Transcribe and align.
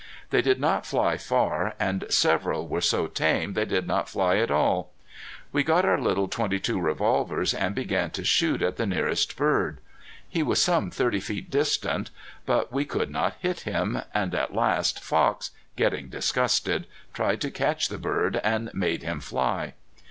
They 0.31 0.41
did 0.41 0.59
not 0.59 0.87
fly 0.87 1.15
far, 1.15 1.75
and 1.79 2.05
several 2.09 2.67
were 2.67 2.81
so 2.81 3.05
tame 3.05 3.53
they 3.53 3.65
did 3.65 3.85
not 3.85 4.09
fly 4.09 4.37
at 4.37 4.49
all. 4.49 4.89
We 5.51 5.61
got 5.61 5.85
our 5.85 6.01
little 6.01 6.27
.22 6.27 6.81
revolvers 6.81 7.53
and 7.53 7.75
began 7.75 8.09
to 8.17 8.23
shoot 8.23 8.63
at 8.63 8.77
the 8.77 8.87
nearest 8.87 9.37
bird. 9.37 9.77
He 10.27 10.41
was 10.41 10.59
some 10.59 10.89
thirty 10.89 11.19
feet 11.19 11.51
distant. 11.51 12.09
But 12.47 12.73
we 12.73 12.83
could 12.83 13.11
not 13.11 13.35
hit 13.41 13.59
him, 13.59 14.01
and 14.11 14.33
at 14.33 14.55
last 14.55 15.03
Fox, 15.03 15.51
getting 15.75 16.09
disgusted, 16.09 16.87
tried 17.13 17.39
to 17.41 17.51
catch 17.51 17.87
the 17.87 17.99
bird 17.99 18.41
and 18.43 18.73
made 18.73 19.03
him 19.03 19.19
fly. 19.19 19.75